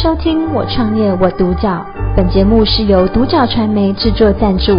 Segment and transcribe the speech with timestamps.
[0.00, 1.68] 收听《我创业我独角》，
[2.16, 4.70] 本节目是由独角传媒制作赞助，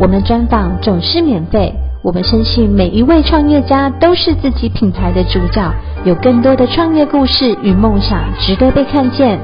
[0.00, 1.74] 我们专访总是免费。
[2.00, 9.40] 我们相信每一位创业家都是自己品牌的主角，有更多的创业故事与梦想值得被看见。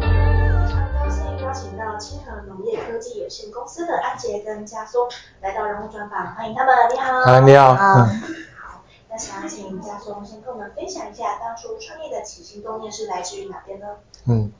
[0.00, 5.02] 高兴邀请到清河农业科技有限公司的安杰跟家松
[5.42, 6.74] 来到人物专访，欢迎他们。
[6.90, 7.74] 你好，啊，你好。
[7.74, 8.08] 嗯
[9.12, 13.86] 那想请家松先跟我们分享一下，当初创业的起心动念是来自于哪边呢？
[14.26, 14.50] 嗯，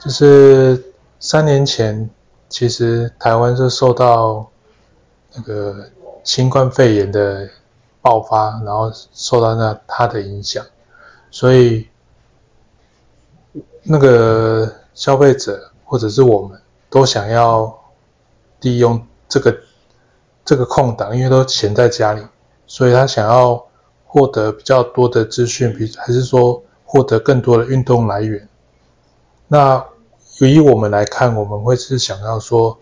[0.00, 2.08] 就是三年前，
[2.48, 4.48] 其实台湾是受到
[5.34, 5.90] 那个
[6.24, 7.48] 新冠肺炎的
[8.00, 10.64] 爆发，然后受到那它的影响，
[11.30, 11.88] 所以
[13.82, 17.76] 那个消费者或者是我们都想要
[18.60, 19.56] 利用这个
[20.44, 22.22] 这个空档，因为都闲在家里，
[22.66, 23.64] 所以他想要。
[24.08, 28.48] 获得比较多的资讯，比还是说获得更多的运动来源。
[29.48, 29.84] 那
[30.40, 32.78] 以我们来看，我们会是想要说，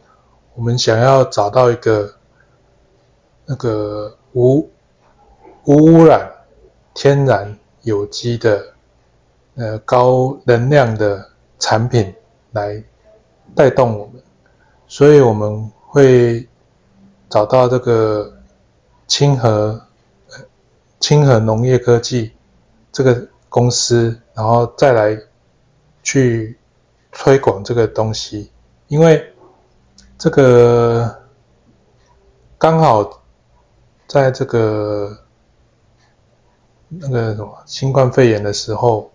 [0.55, 2.15] 我们想要找到一个
[3.47, 4.69] 那个无
[5.65, 6.31] 无污染、
[6.95, 8.65] 天然有机的
[9.57, 12.15] 呃高能量的产品
[12.53, 12.83] 来
[13.55, 14.23] 带动我们，
[14.87, 16.49] 所以我们会
[17.29, 18.33] 找到这个
[19.07, 19.81] 钦禾。
[21.01, 22.33] 钦禾农业科技
[22.91, 25.21] 这个公司，然后再来
[26.05, 26.57] 去
[27.11, 28.53] 推广这个东西，
[28.87, 29.35] 因为
[30.17, 31.23] 这个
[32.57, 33.25] 刚好
[34.07, 35.19] 在这个
[36.89, 39.11] 那个什么新冠肺炎的时候，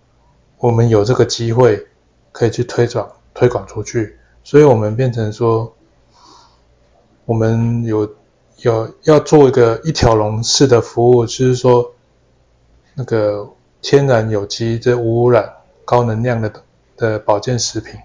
[0.58, 1.86] 我们有这个机会
[2.30, 5.74] 可以去推广推广出去，所以我们变成说，
[7.24, 8.06] 我们有。
[8.62, 11.94] 有要做一个一条龙式的服务，就是说，
[12.92, 13.48] 那个
[13.80, 15.50] 天然有机、这无污染、
[15.86, 16.52] 高能量的
[17.00, 17.98] 的保健食品，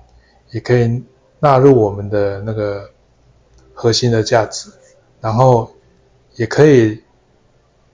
[0.51, 1.03] 也可以
[1.39, 2.89] 纳入我们的那个
[3.73, 4.71] 核心的价值，
[5.19, 5.69] 然后
[6.35, 7.03] 也可以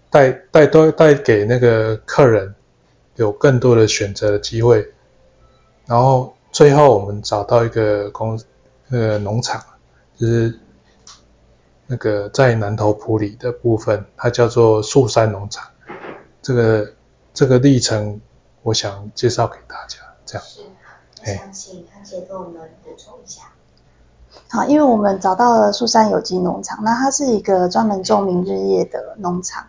[0.10, 2.54] 带带多带给那个客人
[3.16, 4.88] 有更多的选择的机会，
[5.88, 8.40] 然后最后我们找到一个公
[8.88, 9.62] 那个农场，
[10.16, 10.58] 就是。
[11.94, 15.70] 那个在南投埔里的部分，它叫做树山农场。
[16.42, 16.90] 这个
[17.34, 18.22] 这个历程，
[18.64, 19.98] 我想介绍给大家。
[20.26, 20.48] 这样。
[21.24, 23.44] 想请安姐跟我们补充一下。
[24.48, 29.66] 好，因为我们找到了树山有机农场，那它是一个专门种明日叶的农场。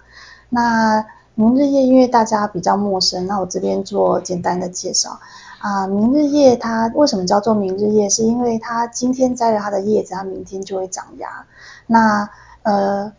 [0.48, 1.04] 那
[1.34, 5.18] 明日叶因为大家比较陌生，那我这边做简单的介绍。
[5.58, 8.08] 啊，明日叶它为什么叫做明日叶？
[8.08, 11.46] 是因为它今天摘了它的叶子，它明天就会长芽。
[11.86, 12.28] 那
[12.62, 13.12] 呃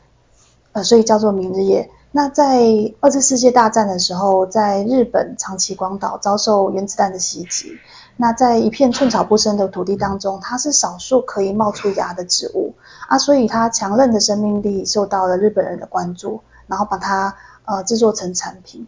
[0.74, 1.90] 呃，所以叫做明日叶。
[2.12, 2.62] 那在
[3.00, 7.80] 二次世界大战的时候，在日本长崎广岛遭受原子弹的袭击，
[8.16, 12.74] 那在一片寸草不生的土地当中，它是少数可以冒出芽的植物
[13.08, 17.36] 啊，所以它强韧的生命力受到了日本人的关注，然后把它
[17.66, 18.88] 呃制作成产品。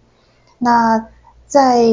[0.58, 1.08] 那
[1.48, 1.86] 在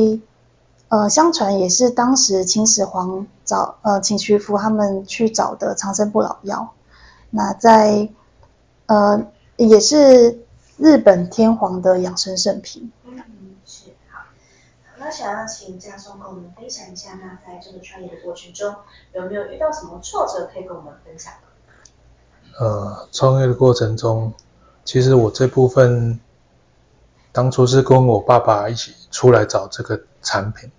[0.88, 6.72] 呃相传也是当时秦始皇找呃秦徐福他们去找的长生不老药。
[7.30, 8.10] 那在，
[8.84, 9.24] 呃，
[9.56, 10.44] 也是
[10.76, 12.92] 日本天皇的养生圣品。
[15.04, 18.72] 那想要请家松跟我们分享一下，那在这个创业的过程中，
[19.12, 21.32] 有没有遇到什么挫折可以跟我们分享？
[22.60, 24.32] 呃，创业的过程中，
[24.84, 26.20] 其实我这部分
[27.32, 30.70] 当初是跟我爸爸一起出来找这个产品。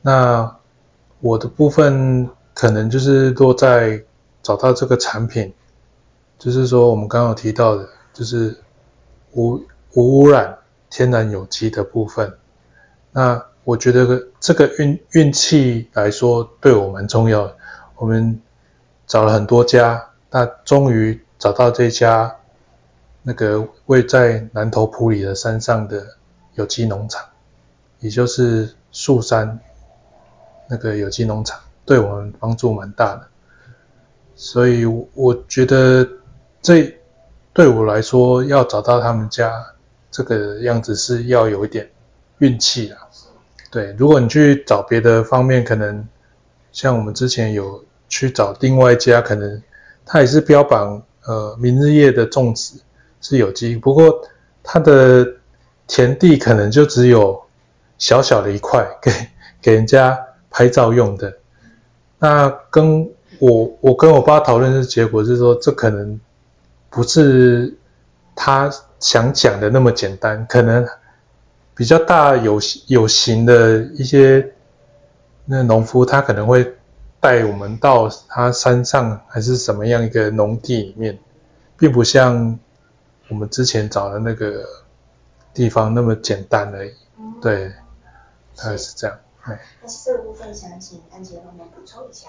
[0.00, 0.56] 那
[1.20, 4.02] 我的部分可能就是落在
[4.42, 5.52] 找到这个产品。
[6.38, 8.58] 就是说，我们刚刚有提到的，就是
[9.32, 9.54] 无
[9.92, 10.58] 无污染、
[10.90, 12.38] 天然有机的部分。
[13.14, 17.56] 那我觉得这个运运气来说，对我蛮重要的。
[17.96, 18.38] 我们
[19.06, 22.36] 找了很多家，那终于找到这家
[23.22, 26.04] 那个位在南投埔里的山上的
[26.54, 27.24] 有机农场，
[28.00, 29.58] 也就是树山
[30.68, 33.26] 那个有机农场，对我们帮助蛮大的。
[34.34, 36.06] 所以我觉得。
[36.64, 36.98] 这
[37.52, 39.52] 对我来说，要找到他们家
[40.10, 41.90] 这个样子是要有一点
[42.38, 43.06] 运气啊。
[43.74, 46.06] 对，如果你去找别的方面，可能
[46.70, 49.60] 像我们之前有去找另外一家，可能
[50.06, 52.76] 他也是标榜呃明日叶的种植
[53.20, 54.22] 是有机，不过
[54.62, 55.26] 他的
[55.88, 57.42] 田地可能就只有
[57.98, 59.10] 小小的一块 给
[59.60, 60.16] 给人家
[60.50, 61.36] 拍照用的。
[62.20, 63.10] 那跟
[63.40, 66.20] 我我跟我爸讨论的结果是说，这可能。
[66.96, 67.76] 不是
[68.36, 70.86] 他想讲的那么简单，可能
[71.74, 74.54] 比较大有有形的一些
[75.44, 76.76] 那农夫他可能会
[77.20, 81.18] 带我们到他山上还是什么样一个农地里面，
[81.76, 82.58] 并不像
[83.28, 84.64] 我们之前找的那个
[85.52, 86.92] 地方那么简单而已。
[87.18, 87.72] 嗯、对，
[88.56, 89.18] 大概是这样。
[89.46, 89.56] 那
[89.86, 92.28] 这个部分想请安杰帮忙补充一下。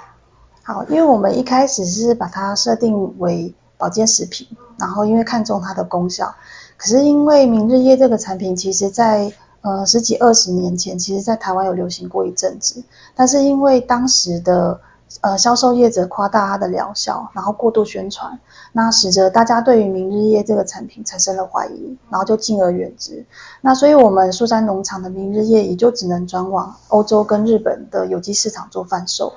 [0.63, 6.33] 好，因为我们一开始是把它设定为保健食品，然后因为看中它的功效，
[6.77, 9.31] 可是因为明日叶这个产品，其实在
[9.62, 12.83] 呃十几二十年前，其实在台湾有流行过一阵子，
[13.16, 14.80] 但是因为当时的
[15.22, 18.39] 呃销售业者夸大它的疗效，然后过度宣传，
[18.74, 23.25] 那使得大家对于明日叶这个产品产生了怀疑，然后就敬而远之。
[23.62, 29.33] 那所以我们苏山农场的明日叶也就只能转往欧洲跟日本的有机市场做贩售。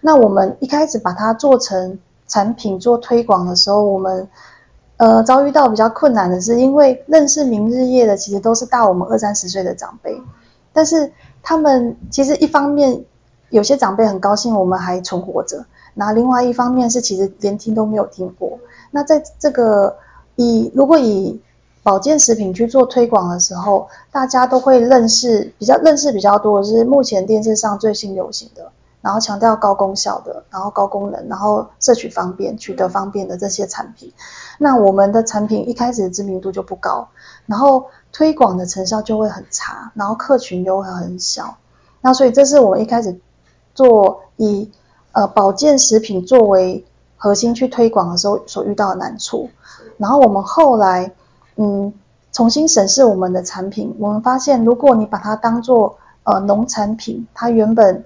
[0.00, 4.28] 那我们一开始把它做成产品做推广的时候，我们
[4.98, 10.20] 呃遭遇到比较困难的是，因为认识明日夜的其实都是大我们二三十岁的长辈，
[10.72, 11.10] 但是
[11.42, 13.04] 他们其实一方面
[13.50, 15.64] 有些长辈很高兴我们还存活着，
[15.94, 18.58] 那另外一方面是其实连听都没有听过。
[18.90, 19.96] 那在这个
[20.36, 21.40] 以如果以
[21.82, 28.70] 保健食品去做推广的时候，大家都会认识比较认识比较多的是目前电视上最新流行的。
[29.00, 34.12] 然后强调高功效的，然后高功能，然后摄取方便、取得方便的这些产品，
[34.58, 37.08] 那我们的产品一开始知名度就不高，
[37.46, 41.56] 然后推广的成效就会很差，然后客群又会很小。
[42.00, 43.18] 那所以这是我们一开始
[43.74, 44.70] 做以
[45.12, 46.84] 呃保健食品作为
[47.16, 49.50] 核心去推广的时候所遇到的难处。
[49.96, 51.12] 然后我们后来
[51.56, 51.92] 嗯
[52.32, 58.04] 重新审视我们的产品，我们发现如果你把它当做呃农产品，它原本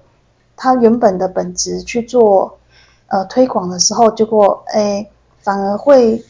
[0.63, 2.61] 它原本的本质去做
[3.09, 5.11] 呃推广的时候，结果诶
[5.41, 6.25] 反而会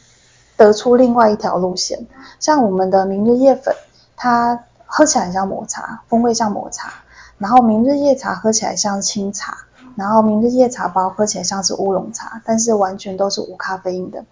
[0.57, 2.07] 得出另外一条路线。
[2.41, 3.75] 像我们的明日叶粉，
[4.17, 6.89] 它喝起来像抹茶，风味像抹茶；
[7.37, 9.55] 然后明日叶茶喝起来像清茶，
[9.97, 14.25] 然后明日叶茶包喝起来像是乌龙茶，但是完全都是无咖啡因的。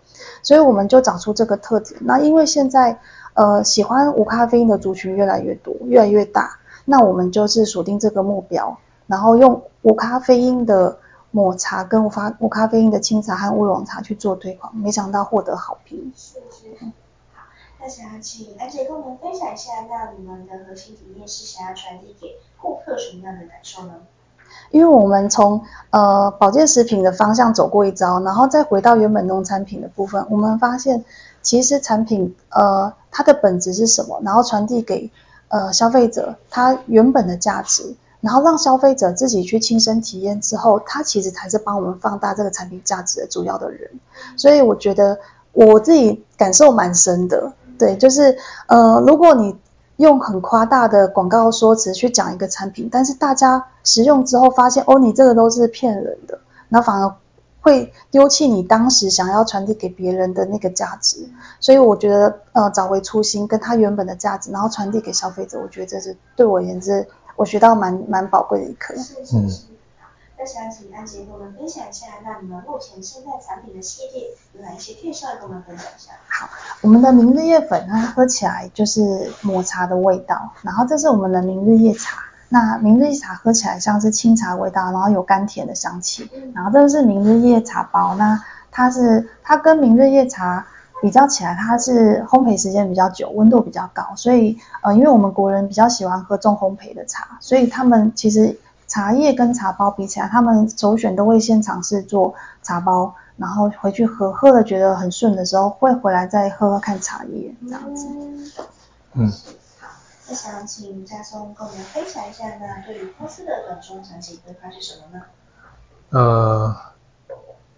[0.42, 2.00] 所以我们就找出这个特点。
[2.04, 2.98] 那因为现在
[3.34, 6.56] 呃喜欢无咖啡因的族群越来越多，越来越大，
[6.86, 8.78] 那我们就是锁定这个目标。
[9.10, 10.96] 然后用无咖啡因的
[11.32, 16.12] 抹茶跟无咖无咖啡因的清茶和乌龙茶去做推广，没想到获得好评。
[16.16, 16.72] 是是。
[17.34, 17.42] 好，
[17.80, 23.94] 那想要请安杰跟我们分享一下，那你们的核心理念是想要传递给顾客什么样的感受呢？
[24.70, 31.04] 因为我们从呃保健食品的方向走过一遭，然后再回到原本农产品的部分，我们发现
[31.42, 35.10] 其实产品呃它的本质是什么，然后传递给
[35.48, 37.96] 呃消费者它原本的价值。
[38.20, 43.90] 然后让消费者自己去亲身体验之后，他其实才是帮我们放大这个产品价值的主要的人。
[44.36, 45.18] 所以我觉得
[45.52, 48.36] 我自己感受蛮深的，对，就是
[48.66, 49.56] 呃，如果你
[49.96, 56.38] 用很夸大的广告说辞去讲一个产品，但是大家使用之后发现，哦，你这个都是骗人的，
[56.68, 57.14] 那反而
[57.62, 61.26] 会丢弃你当时想要传递给别人的那个价值。
[61.58, 67.08] 所以我觉得呃，找回初心，跟他原本的价值，然后传递给消费者，我觉得这是对我而言是。
[67.36, 68.94] 我学到蛮蛮宝贵的一课。
[68.96, 69.62] 是是是。
[69.98, 76.12] 好，那想请安杰跟我们分享一下，那你们目前现在产品的系列有哪一些介绍，跟我们分享一下？
[76.28, 76.48] 好，
[76.82, 90.66] 我们的明日叶粉它喝起来就是抹茶的味道，然后这是我们的明日叶茶，那明日叶茶喝起来像是清茶味道，然后有甘甜的香气，然后这是明日叶茶包，那它是它跟明日叶茶。
[91.00, 108.06] 比较起来，它是烘焙时间比较久，温度比较高，所以呃，因为我们国人比较喜欢喝重烘焙的茶，所以他们其实茶叶跟茶包比起来，他们首选都会先尝试做茶包，然后回去喝，喝了觉得很顺的时候，会回来再喝喝看茶叶这样子。
[109.14, 109.32] 嗯。
[109.80, 109.88] 好，
[110.28, 115.24] 那想请家松跟我们分享一下，呢对于公司的短中长期规划是什么呢？
[116.10, 116.76] 呃，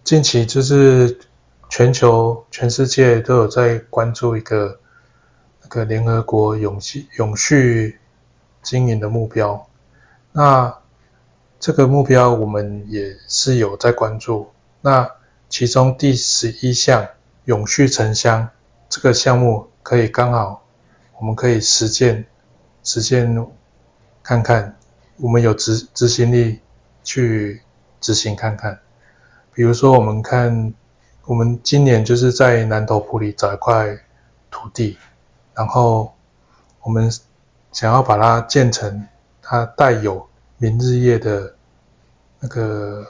[0.03, 1.19] 近期就是。
[1.75, 4.79] 全球、全世界都有在关注一个
[5.63, 7.99] 那个联合国永续永续
[8.61, 9.67] 经营的目标。
[10.33, 10.77] 那
[11.59, 14.51] 这个目标我们也是有在关注。
[14.81, 15.09] 那
[15.49, 17.07] 其中第十一项
[17.45, 18.47] 永续城乡
[18.87, 20.63] 这个项目，可以刚好
[21.19, 22.23] 我们可以实践
[22.83, 23.35] 实践
[24.21, 24.77] 看看，
[25.17, 26.59] 我们有执执行力
[27.03, 27.63] 去
[27.99, 28.79] 执行看看。
[29.55, 30.71] 比如说我们看。
[31.25, 33.97] 我们今年就是在南投埔里找一块
[34.51, 34.97] 土地，
[35.53, 36.13] 然后
[36.81, 37.09] 我们
[37.71, 39.07] 想要把它建成
[39.41, 40.27] 它带有
[40.57, 41.55] 明日叶的
[42.41, 43.05] 那个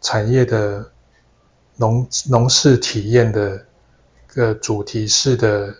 [0.00, 0.90] 产业的
[1.76, 3.66] 农农事体验的
[4.26, 5.74] 个主题式的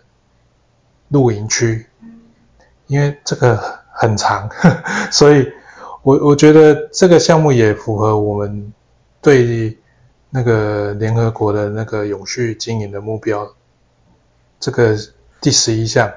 [1.07, 1.87] 露营区，
[2.85, 3.57] 因为这个
[3.91, 4.47] 很长，
[5.11, 5.51] 所以
[6.03, 8.71] 我我觉得这个项目也符合我们
[9.21, 9.75] 对
[10.29, 13.49] 那个联合国的那个永续经营的目标，
[14.59, 14.97] 这个
[15.39, 16.13] 第十一项，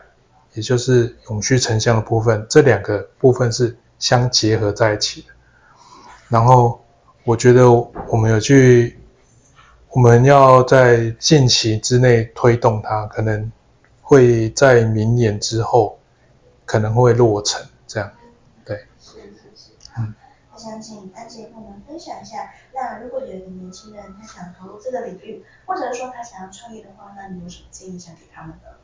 [0.54, 5.28] 也就是永续城乡的部分，这两个部分是相结合在一起的。
[6.28, 6.84] 然后
[7.24, 8.98] 我觉得我们有去，
[9.90, 13.50] 我们要在近期之内推动它，可能
[14.02, 15.98] 会在明年之后
[16.64, 17.64] 可能会落成
[20.60, 28.76] 想请安杰跟我们分享一下，那如果有一个年轻人他想投入这个领域，或者说他想要创业的话，那你有什么建议想给他们的？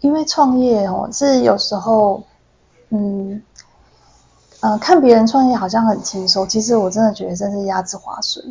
[0.00, 2.22] 因为创业哦，是有时候，
[2.88, 3.42] 嗯，
[4.60, 8.42] 呃，看别人创业好像很轻松，其实我真的觉得真是鸭子划水。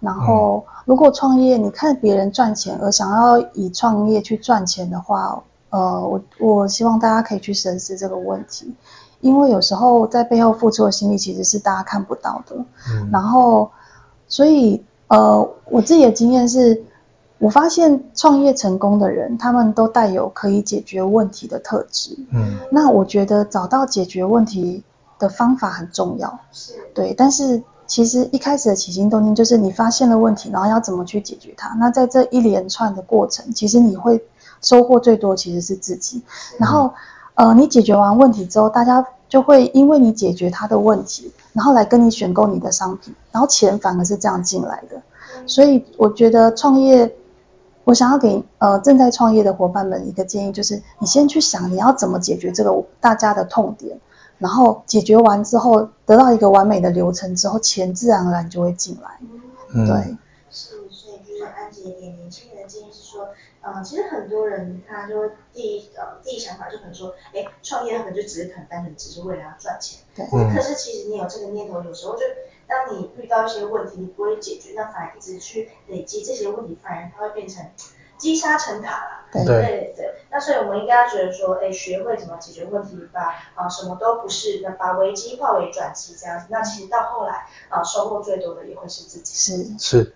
[0.00, 8.74] 然后，如果创业，你看别人赚钱而想要以创业去赚钱的话，呃，我我希望大家可以去审视这个问题。
[9.20, 12.54] 因为有时候在背后付出的心力其实是大家看不到的，
[12.92, 13.68] 嗯，然后，
[14.28, 16.84] 所以呃，我自己的经验是，
[17.38, 24.84] 我发现创业成功的人，他们都带有可以解决问题的特质，嗯，那我觉得找到解决问题
[25.18, 34.24] 的方法很重要，是，对，但是其实一开始的起心动念就是你发现了问题，然后要怎么去解决它，那在这一连串的过程，其实你会
[34.62, 36.22] 收获最多其实是自己，
[36.56, 36.92] 然后。
[37.38, 45.00] 呃，你解决完问题之后，大家就会因为你解决他的问题，然后来跟你选购你的商品，然后钱反而是这样进来的。
[45.46, 47.14] 所以我觉得创业，
[47.84, 53.96] 我想要给呃正在创业的伙伴们一个建议，就是你先去想你要怎么解决这个大家的痛点，
[54.38, 59.10] 然后解决完之后得到一个完美的流程之后，钱自然而然就会进来。
[59.72, 60.16] 嗯，对。
[60.50, 63.28] 是，所以就是安杰给年轻人的建议是说。
[63.74, 70.00] 呃，其实很多人他就会第一呃第一想法就可能说，哎，创业可能就只是很单纯只是为了要赚钱。
[70.14, 70.26] 对。
[70.54, 72.24] 可是其实你有这个念头，有时候就
[72.66, 77.64] 当你遇到一些问题，你不会解决，那反而一直去累积这些问题，反而它会变成
[78.16, 79.10] 积沙成塔了。
[79.32, 80.14] 对对对。
[80.30, 83.20] 那所以我们应该要觉得说，哎，学会怎么解决问题，把
[83.54, 89.34] 啊、呃、什么都不是，那把危机化为转机这样子，那其实到后来啊、呃、收获最多的也会是自己。
[89.34, 90.14] 是是。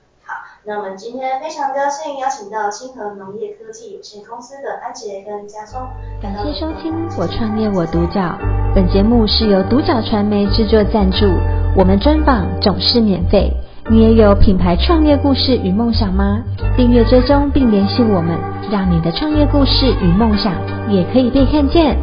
[0.65, 5.81] 那我们今天非常高兴邀请到清河农业科技有限公司的安杰跟家聪。
[6.23, 8.21] 感谢收听《我创业我独角》，
[8.73, 11.27] 本节目是由独角传媒制作赞助，
[11.77, 13.53] 我们专访总是免费。
[13.91, 16.41] 你也有品牌创业故事与梦想吗？
[16.77, 18.39] 订阅追踪并联系我们，
[18.71, 20.55] 让你的创业故事与梦想
[20.89, 21.99] 也可以被看见。